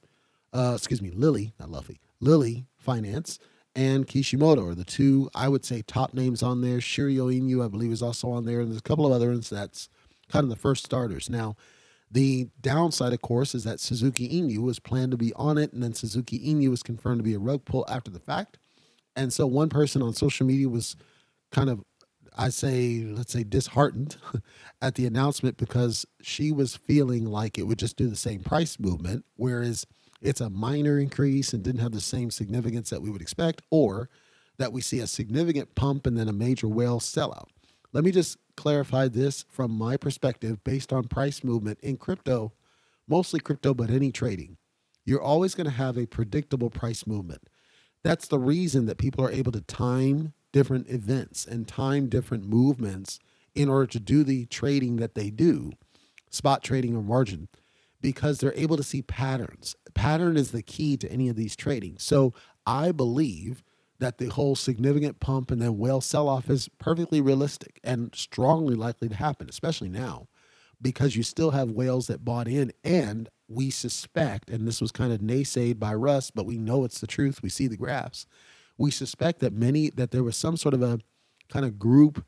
[0.52, 3.38] uh, excuse me, Lily, not Luffy, Lily Finance
[3.76, 6.78] and Kishimoto are the two, I would say, top names on there.
[6.78, 8.60] Shiryo Inu, I believe, is also on there.
[8.60, 9.88] And there's a couple of other ones that's
[10.28, 11.28] kind of the first starters.
[11.28, 11.56] Now,
[12.10, 15.82] the downside, of course, is that Suzuki Inu was planned to be on it, and
[15.82, 18.58] then Suzuki Inu was confirmed to be a rug pull after the fact.
[19.16, 20.94] And so one person on social media was
[21.50, 21.82] kind of
[22.36, 24.16] I say, let's say, disheartened
[24.82, 28.78] at the announcement because she was feeling like it would just do the same price
[28.80, 29.86] movement, whereas
[30.20, 34.08] it's a minor increase and didn't have the same significance that we would expect, or
[34.58, 37.46] that we see a significant pump and then a major whale sellout.
[37.92, 42.52] Let me just clarify this from my perspective based on price movement in crypto,
[43.06, 44.56] mostly crypto, but any trading.
[45.04, 47.42] You're always going to have a predictable price movement.
[48.02, 53.18] That's the reason that people are able to time different events and time different movements
[53.56, 55.72] in order to do the trading that they do,
[56.30, 57.48] spot trading or margin,
[58.00, 59.74] because they're able to see patterns.
[59.94, 61.96] Pattern is the key to any of these trading.
[61.98, 63.64] So I believe
[63.98, 68.76] that the whole significant pump and then whale sell off is perfectly realistic and strongly
[68.76, 70.28] likely to happen, especially now,
[70.80, 72.72] because you still have whales that bought in.
[72.84, 77.00] And we suspect, and this was kind of naysayed by Russ, but we know it's
[77.00, 77.42] the truth.
[77.42, 78.26] We see the graphs
[78.78, 80.98] we suspect that many that there was some sort of a
[81.48, 82.24] kind of group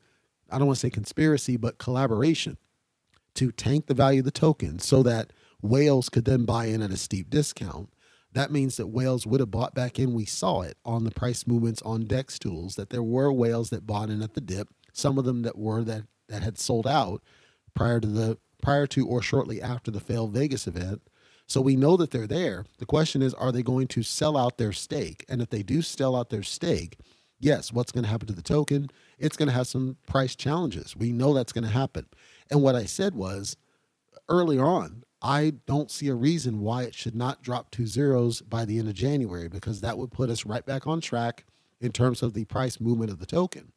[0.49, 2.57] i don't want to say conspiracy but collaboration
[3.37, 5.31] to tank the value of the token so that
[5.61, 7.89] whales could then buy in at a steep discount.
[8.33, 11.45] That means that whales would have bought back in we saw it on the price
[11.45, 15.25] movements on DEXTools that there were whales that bought in at the dip some of
[15.25, 17.21] them that were that that had sold out
[17.75, 21.01] prior to the prior to or shortly after the failed vegas event
[21.47, 22.65] so we know that they're there.
[22.77, 25.25] The question is, are they going to sell out their stake?
[25.29, 26.97] And if they do sell out their stake,
[27.39, 28.89] yes, what's going to happen to the token?
[29.17, 30.95] It's going to have some price challenges.
[30.95, 32.05] We know that's going to happen.
[32.51, 33.55] And what I said was
[34.27, 38.65] earlier on, I don't see a reason why it should not drop to zeros by
[38.65, 41.45] the end of January because that would put us right back on track
[41.79, 43.71] in terms of the price movement of the token.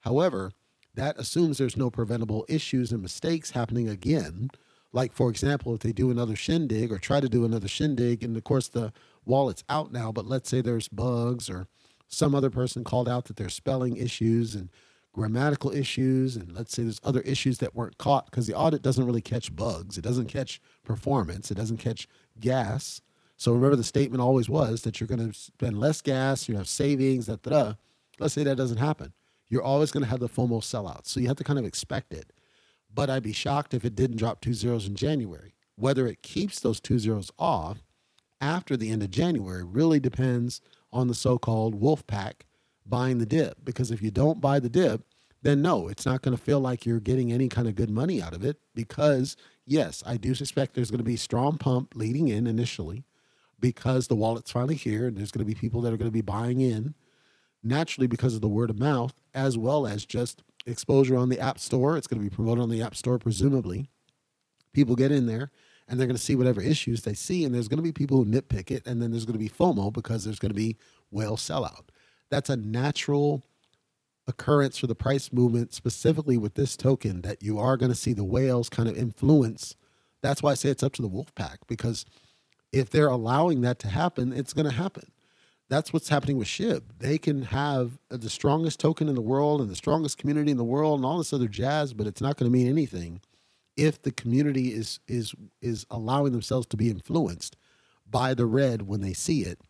[0.00, 0.52] However,
[0.94, 4.50] that assumes there's no preventable issues and mistakes happening again
[4.92, 8.36] like, for example, if they do another shindig or try to do another shindig, and
[8.36, 8.92] of course the
[9.24, 11.66] wallet's out now, but let's say there's bugs or
[12.08, 14.70] some other person called out that there's spelling issues and
[15.12, 19.04] grammatical issues, and let's say there's other issues that weren't caught because the audit doesn't
[19.04, 19.98] really catch bugs.
[19.98, 21.50] It doesn't catch performance.
[21.50, 22.06] It doesn't catch
[22.40, 23.00] gas.
[23.36, 26.68] So remember, the statement always was that you're going to spend less gas, you have
[26.68, 27.74] savings, da, da, da.
[28.18, 29.12] Let's say that doesn't happen.
[29.48, 31.06] You're always going to have the FOMO sellout.
[31.06, 32.32] So you have to kind of expect it.
[32.92, 35.54] But I'd be shocked if it didn't drop two zeros in January.
[35.76, 37.82] Whether it keeps those two zeros off
[38.40, 40.60] after the end of January really depends
[40.92, 42.46] on the so called wolf pack
[42.86, 43.64] buying the dip.
[43.64, 45.02] Because if you don't buy the dip,
[45.42, 48.20] then no, it's not going to feel like you're getting any kind of good money
[48.20, 48.58] out of it.
[48.74, 53.04] Because, yes, I do suspect there's going to be strong pump leading in initially
[53.60, 56.12] because the wallet's finally here and there's going to be people that are going to
[56.12, 56.94] be buying in
[57.62, 61.58] naturally because of the word of mouth as well as just exposure on the app
[61.58, 61.96] store.
[61.96, 63.90] It's going to be promoted on the app store presumably.
[64.72, 65.50] People get in there
[65.88, 68.18] and they're going to see whatever issues they see and there's going to be people
[68.18, 70.76] who nitpick it and then there's going to be fomo because there's going to be
[71.10, 71.88] whale sellout.
[72.30, 73.42] That's a natural
[74.26, 78.12] occurrence for the price movement specifically with this token that you are going to see
[78.12, 79.74] the whales kind of influence.
[80.20, 82.04] That's why i say it's up to the wolf pack because
[82.72, 85.10] if they're allowing that to happen, it's going to happen.
[85.68, 86.82] That's what's happening with SHIB.
[86.98, 90.64] They can have the strongest token in the world and the strongest community in the
[90.64, 93.20] world and all this other jazz, but it's not going to mean anything
[93.76, 97.56] if the community is is is allowing themselves to be influenced
[98.10, 99.60] by the red when they see it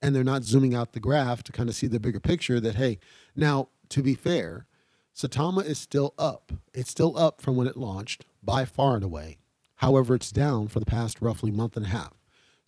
[0.00, 2.76] and they're not zooming out the graph to kind of see the bigger picture that
[2.76, 2.98] hey
[3.36, 4.66] now to be fair
[5.14, 6.52] Saitama is still up.
[6.72, 9.38] It's still up from when it launched by far and away.
[9.76, 12.19] However it's down for the past roughly month and a half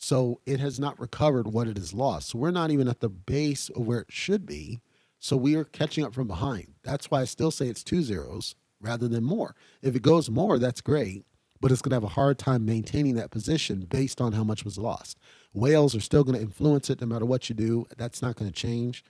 [0.03, 2.31] so it has not recovered what it has lost.
[2.31, 4.81] So we're not even at the base of where it should be.
[5.21, 6.75] So we are catching up from behind.
[6.83, 9.55] That's why I still say it's two zeros rather than more.
[9.81, 11.25] If it goes more, that's great,
[11.61, 14.65] but it's going to have a hard time maintaining that position based on how much
[14.65, 15.19] was lost.
[15.53, 17.87] Whales are still going to influence it no matter what you do.
[17.97, 19.05] That's not going to change.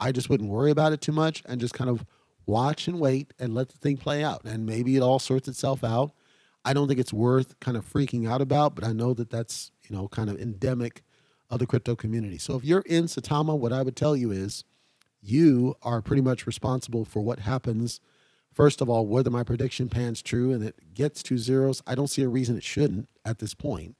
[0.00, 2.04] I just wouldn't worry about it too much and just kind of
[2.46, 4.44] watch and wait and let the thing play out.
[4.44, 6.14] And maybe it all sorts itself out.
[6.66, 9.70] I don't think it's worth kind of freaking out about, but I know that that's
[9.88, 11.02] you know, kind of endemic
[11.50, 12.38] of the crypto community.
[12.38, 14.64] So if you're in Saitama, what I would tell you is
[15.22, 18.00] you are pretty much responsible for what happens.
[18.52, 22.08] First of all, whether my prediction pans true and it gets to zeros, I don't
[22.08, 23.96] see a reason it shouldn't at this point.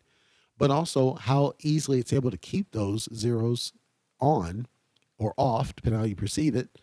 [0.59, 3.73] But also how easily it's able to keep those zeros
[4.21, 4.67] on
[5.19, 6.81] or off, depending on how you perceive it,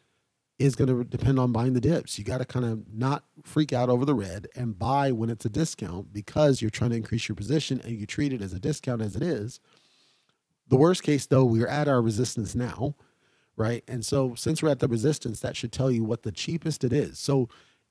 [0.60, 2.18] is going to depend on buying the dips.
[2.18, 5.46] You got to kind of not freak out over the red and buy when it's
[5.46, 8.60] a discount because you're trying to increase your position and you treat it as a
[8.60, 9.60] discount as it is.
[10.68, 12.96] The worst case, though, we're at our resistance now,
[13.58, 13.84] right?
[13.88, 16.94] And so, since we're at the resistance, that should tell you what the cheapest it
[16.94, 17.20] is.
[17.20, 17.50] So,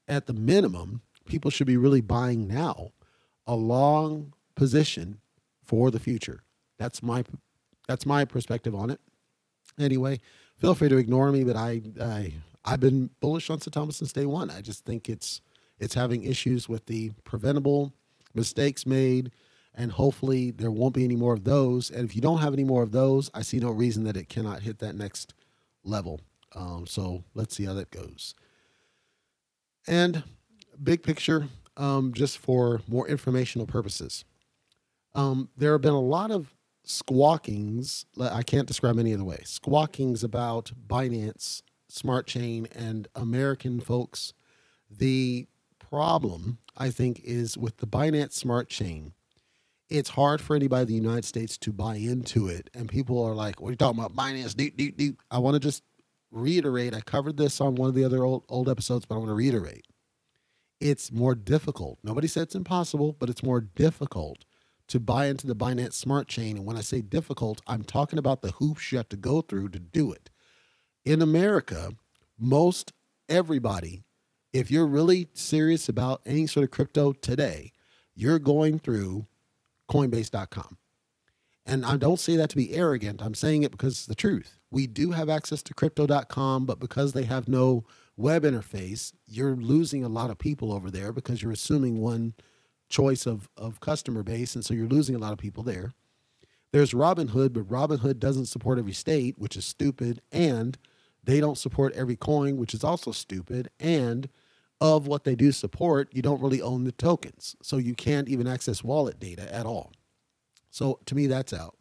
[0.08, 2.92] at the minimum, people should be really buying now
[3.46, 5.20] a long position
[5.62, 6.42] for the future.
[6.78, 7.24] That's my
[7.86, 9.00] that's my perspective on it.
[9.78, 10.20] Anyway,
[10.56, 12.32] feel free to ignore me, but I I
[12.64, 14.50] I've been bullish on Saitama since day one.
[14.50, 15.40] I just think it's
[15.78, 17.92] it's having issues with the preventable
[18.34, 19.32] mistakes made,
[19.74, 21.90] and hopefully there won't be any more of those.
[21.90, 24.28] And if you don't have any more of those, I see no reason that it
[24.28, 25.34] cannot hit that next
[25.82, 26.20] level.
[26.54, 28.34] Um, so let's see how that goes.
[29.88, 30.22] And
[30.82, 34.24] big picture, um, just for more informational purposes,
[35.14, 36.54] um, there have been a lot of
[36.86, 38.04] squawkings.
[38.20, 39.42] I can't describe any other way.
[39.44, 44.32] Squawkings about Binance smart chain and American folks.
[44.90, 45.46] The
[45.78, 49.12] problem, I think, is with the Binance smart chain.
[49.88, 52.70] It's hard for anybody in the United States to buy into it.
[52.74, 54.16] And people are like, what are you talking about?
[54.16, 55.20] Binance, deep, deep, deep.
[55.30, 55.82] I want to just
[56.30, 56.94] reiterate.
[56.94, 59.34] I covered this on one of the other old, old episodes, but I want to
[59.34, 59.86] reiterate.
[60.80, 61.98] It's more difficult.
[62.02, 64.44] Nobody said it's impossible, but it's more difficult
[64.88, 66.56] to buy into the Binance smart chain.
[66.56, 69.68] And when I say difficult, I'm talking about the hoops you have to go through
[69.70, 70.30] to do it
[71.04, 71.92] in America,
[72.38, 72.92] most
[73.28, 74.02] everybody,
[74.52, 77.72] if you're really serious about any sort of crypto today,
[78.14, 79.26] you're going through
[79.90, 80.76] Coinbase.com.
[81.64, 83.22] And I don't say that to be arrogant.
[83.22, 84.58] I'm saying it because it's the truth.
[84.70, 87.84] We do have access to crypto.com, but because they have no
[88.16, 92.34] web interface, you're losing a lot of people over there because you're assuming one
[92.88, 94.54] choice of, of customer base.
[94.54, 95.92] And so you're losing a lot of people there.
[96.72, 100.20] There's Robinhood, but Robinhood doesn't support every state, which is stupid.
[100.32, 100.78] And
[101.24, 103.70] they don't support every coin, which is also stupid.
[103.78, 104.28] And
[104.80, 107.54] of what they do support, you don't really own the tokens.
[107.62, 109.92] So you can't even access wallet data at all.
[110.70, 111.76] So to me, that's out.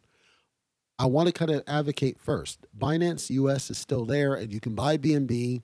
[0.98, 2.64] I want to kind of advocate first.
[2.78, 5.62] Binance US is still there and you can buy BNB,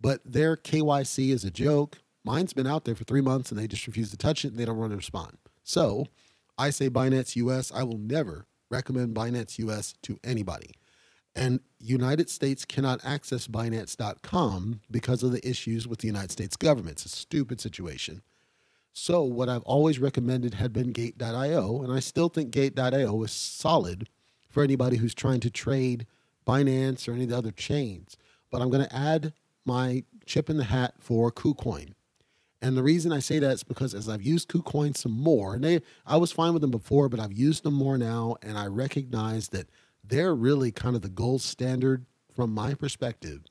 [0.00, 1.98] but their KYC is a joke.
[2.22, 4.58] Mine's been out there for three months and they just refuse to touch it and
[4.58, 5.38] they don't want to respond.
[5.64, 6.06] So
[6.56, 7.72] I say Binance US.
[7.72, 10.70] I will never recommend Binance US to anybody.
[11.36, 16.92] And United States cannot access Binance.com because of the issues with the United States government.
[16.92, 18.22] It's a stupid situation.
[18.94, 24.08] So, what I've always recommended had been Gate.io, and I still think Gate.io is solid
[24.48, 26.06] for anybody who's trying to trade
[26.46, 28.16] Binance or any of the other chains.
[28.50, 29.34] But I'm going to add
[29.66, 31.92] my chip in the hat for KuCoin.
[32.62, 35.62] And the reason I say that is because as I've used KuCoin some more, and
[35.62, 38.66] they, I was fine with them before, but I've used them more now, and I
[38.66, 39.68] recognize that
[40.08, 43.42] they're really kind of the gold standard from my perspective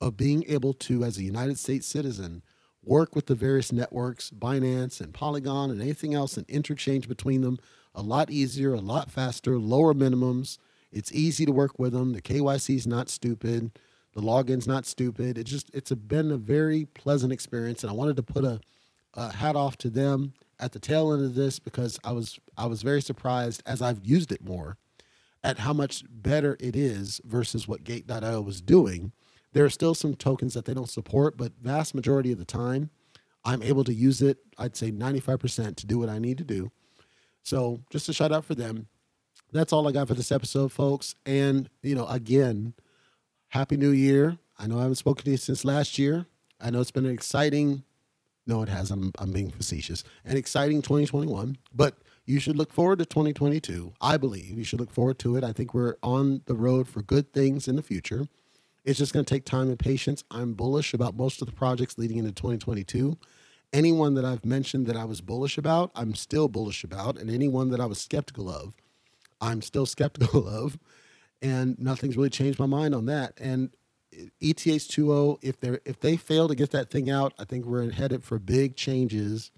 [0.00, 2.42] of being able to, as a United States citizen,
[2.84, 7.58] work with the various networks, Binance and Polygon and anything else, and interchange between them
[7.94, 10.58] a lot easier, a lot faster, lower minimums.
[10.90, 12.12] It's easy to work with them.
[12.12, 13.78] The KYC is not stupid.
[14.14, 15.38] The login's not stupid.
[15.38, 18.60] It's just it's a, been a very pleasant experience, and I wanted to put a,
[19.14, 22.66] a hat off to them at the tail end of this because I was I
[22.66, 24.76] was very surprised as I've used it more
[25.44, 29.12] at how much better it is versus what Gate.io was doing.
[29.52, 32.90] There are still some tokens that they don't support, but vast majority of the time,
[33.44, 34.38] I'm able to use it.
[34.56, 36.70] I'd say 95% to do what I need to do.
[37.42, 38.86] So just a shout out for them.
[39.52, 41.14] That's all I got for this episode, folks.
[41.26, 42.74] And you know, again,
[43.48, 44.38] Happy New Year.
[44.58, 46.26] I know I haven't spoken to you since last year.
[46.60, 47.82] I know it's been an exciting,
[48.46, 48.90] no, it has.
[48.90, 50.04] I'm, I'm being facetious.
[50.24, 53.94] An exciting 2021, but you should look forward to 2022.
[54.00, 55.44] I believe you should look forward to it.
[55.44, 58.26] I think we're on the road for good things in the future.
[58.84, 60.24] It's just going to take time and patience.
[60.30, 63.16] I'm bullish about most of the projects leading into 2022.
[63.72, 67.18] Anyone that I've mentioned that I was bullish about, I'm still bullish about.
[67.18, 68.74] And anyone that I was skeptical of,
[69.40, 70.78] I'm still skeptical of
[71.42, 73.34] and nothing's really changed my mind on that.
[73.38, 73.70] And
[74.12, 77.90] ETH 2.0, if they if they fail to get that thing out, I think we're
[77.90, 79.50] headed for big changes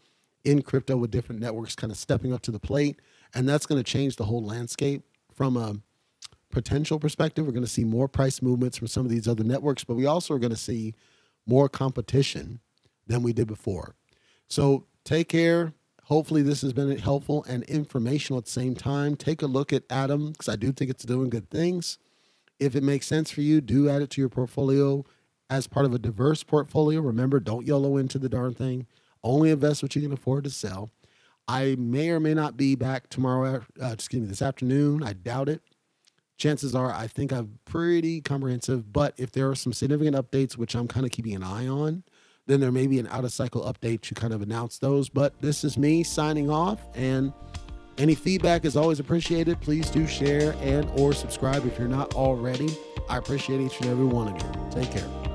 [0.44, 3.00] in crypto with different networks kind of stepping up to the plate,
[3.34, 5.76] and that's going to change the whole landscape from a
[6.50, 7.44] potential perspective.
[7.46, 10.06] We're going to see more price movements from some of these other networks, but we
[10.06, 10.94] also are going to see
[11.46, 12.60] more competition
[13.06, 13.94] than we did before.
[14.48, 15.72] So take care.
[16.04, 19.16] Hopefully, this has been helpful and informational at the same time.
[19.16, 21.98] Take a look at Atom because I do think it's doing good things.
[22.60, 25.04] If it makes sense for you, do add it to your portfolio
[25.48, 27.00] as part of a diverse portfolio.
[27.00, 28.86] Remember, don't YOLO into the darn thing.
[29.24, 30.92] Only invest what you can afford to sell.
[31.48, 35.02] I may or may not be back tomorrow, uh, excuse me, this afternoon.
[35.02, 35.62] I doubt it.
[36.36, 40.74] Chances are, I think I'm pretty comprehensive, but if there are some significant updates, which
[40.74, 42.02] I'm kind of keeping an eye on,
[42.46, 45.08] then there may be an out of cycle update to kind of announce those.
[45.08, 47.32] But this is me signing off and
[47.96, 49.60] any feedback is always appreciated.
[49.60, 52.76] Please do share and or subscribe if you're not already.
[53.08, 54.82] I appreciate each and every one of you.
[54.82, 55.33] Take care.